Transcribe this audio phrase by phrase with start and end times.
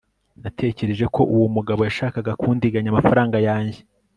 [0.43, 3.79] natekereje ko uwo mugabo yashakaga kundiganya amafaranga yanjye